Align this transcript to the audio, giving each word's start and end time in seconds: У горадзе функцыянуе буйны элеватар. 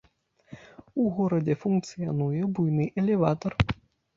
У 1.03 1.03
горадзе 1.17 1.55
функцыянуе 1.65 2.49
буйны 2.57 2.89
элеватар. 3.03 3.53